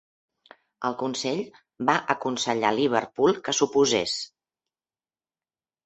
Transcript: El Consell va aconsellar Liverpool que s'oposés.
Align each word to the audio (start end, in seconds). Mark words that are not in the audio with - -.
El 0.89 0.95
Consell 1.01 1.41
va 1.91 1.99
aconsellar 2.15 2.73
Liverpool 2.81 3.39
que 3.49 3.57
s'oposés. 3.61 4.19